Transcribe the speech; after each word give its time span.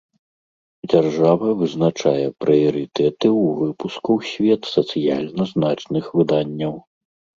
Дзяржава 0.91 1.49
вызначае 1.59 2.23
прыярытэты 2.45 3.27
ў 3.43 3.67
выпуску 3.67 4.09
ў 4.21 4.33
свет 4.33 4.61
сацыяльна 4.75 5.43
значных 5.53 6.05
выданняў. 6.23 6.73